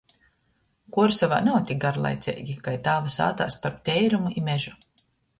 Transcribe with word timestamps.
Kuorsovā 0.95 1.35
nav 1.47 1.57
tik 1.71 1.79
garlaiceigi 1.83 2.55
kai 2.67 2.73
tāva 2.87 3.11
sātā 3.17 3.47
storp 3.57 3.77
teirumu 3.91 4.33
i 4.41 4.43
mežu. 4.49 4.73